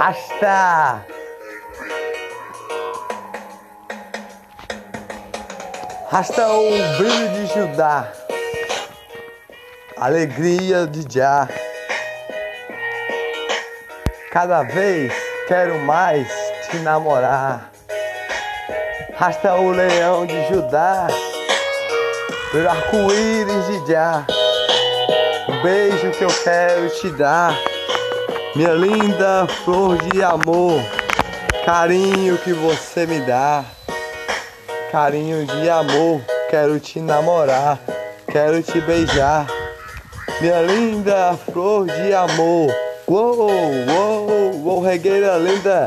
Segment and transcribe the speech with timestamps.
[0.00, 1.04] Rasta!
[6.10, 8.10] Rasta o brilho de Judá,
[9.98, 11.46] alegria de Já.
[14.32, 15.12] Cada vez
[15.46, 16.26] quero mais
[16.70, 17.70] te namorar.
[19.18, 21.08] Rasta o leão de Judá,
[22.50, 24.24] pelo arco-íris de Já.
[25.46, 27.54] O beijo que eu quero te dar,
[28.54, 30.80] minha linda flor de amor,
[31.64, 33.64] carinho que você me dá
[34.90, 36.20] carinho de amor.
[36.50, 37.78] Quero te namorar,
[38.26, 39.46] quero te beijar,
[40.40, 42.74] minha linda flor de amor.
[43.06, 45.86] Uou, uou, uou, regueira linda,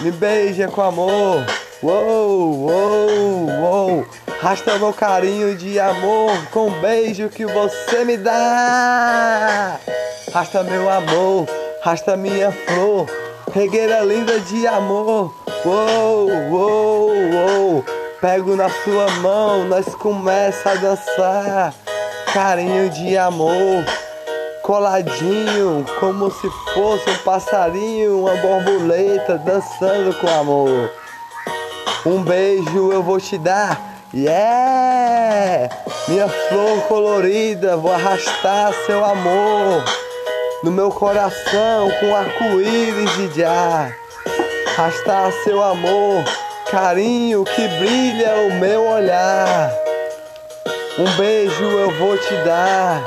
[0.00, 1.44] me beija com amor.
[1.82, 4.06] Uou, uou, uou,
[4.40, 9.79] rasta meu carinho de amor com o beijo que você me dá.
[10.32, 11.44] Rasta meu amor,
[11.82, 13.06] rasta minha flor,
[13.52, 15.34] regueira linda de amor.
[15.64, 17.84] Uou, uou, uou.
[18.20, 21.74] Pego na sua mão, nós começa a dançar.
[22.32, 23.84] Carinho de amor,
[24.62, 30.92] coladinho, como se fosse um passarinho, uma borboleta dançando com amor.
[32.06, 33.80] Um beijo eu vou te dar,
[34.14, 35.68] yeah!
[36.06, 39.82] Minha flor colorida, vou arrastar seu amor
[40.62, 43.90] no meu coração com arco-íris de já
[44.76, 46.24] arrastar seu amor,
[46.70, 49.70] carinho que brilha o meu olhar.
[50.98, 53.02] Um beijo eu vou te dar,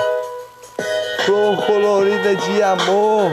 [1.26, 3.32] flor colorida de amor,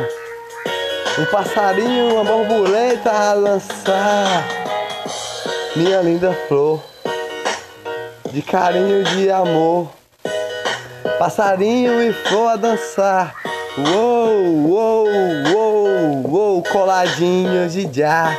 [1.19, 4.49] um passarinho, uma borboleta a lançar.
[5.77, 6.81] Minha linda flor,
[8.31, 9.91] de carinho de amor,
[11.19, 13.40] passarinho e flor a dançar.
[13.79, 15.07] Uou, uou,
[15.55, 18.37] uou, uou, coladinho de já,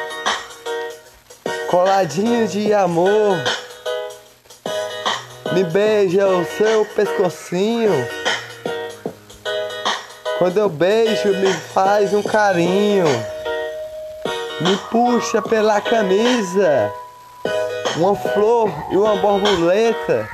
[1.69, 3.37] coladinho de amor.
[5.53, 7.93] Me beija o seu pescocinho.
[10.37, 13.05] Quando eu beijo, me faz um carinho.
[14.59, 16.91] Me puxa pela camisa.
[17.95, 20.27] Uma flor e uma borboleta.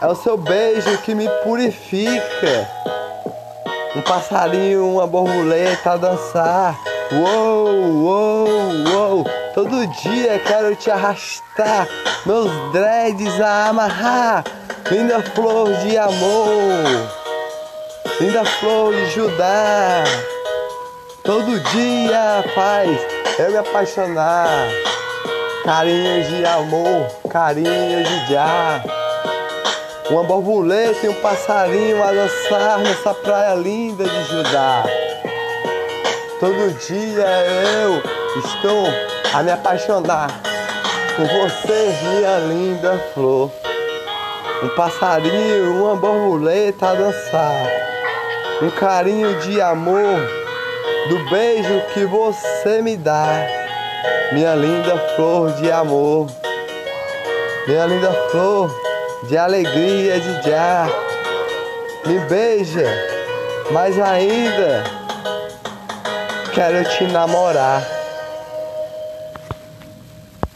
[0.00, 2.82] É o seu beijo que me purifica
[3.94, 6.78] um passarinho, uma borboleta a dançar.
[7.12, 8.48] Uou, uou,
[8.88, 9.24] uou.
[9.54, 11.86] Todo dia quero te arrastar,
[12.24, 14.44] meus dreads a amarrar.
[14.90, 17.08] Linda flor de amor,
[18.20, 20.04] linda flor de Judá.
[21.22, 22.98] Todo dia faz
[23.38, 24.68] eu me apaixonar.
[25.64, 28.82] Carinho de amor, carinho de já.
[30.10, 34.82] Uma borboleta e um passarinho a dançar nessa praia linda de Judá.
[36.40, 37.26] Todo dia
[37.84, 38.02] eu
[38.40, 38.86] estou
[39.32, 40.28] a me apaixonar
[41.16, 43.50] por você, minha linda flor.
[44.64, 47.66] Um passarinho, uma borboleta a dançar.
[48.60, 50.18] Um carinho de amor
[51.08, 53.46] do beijo que você me dá.
[54.32, 56.26] Minha linda flor de amor.
[57.66, 58.81] Minha linda flor
[59.22, 60.88] de alegria de já.
[62.06, 62.86] Me beija,
[63.70, 64.84] mas ainda
[66.52, 68.01] quero te namorar.